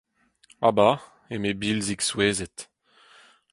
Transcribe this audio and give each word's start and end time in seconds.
A 0.67 0.69
ba! 0.77 0.89
eme 1.33 1.51
Bilzig 1.61 2.01
souezhet. 2.07 2.57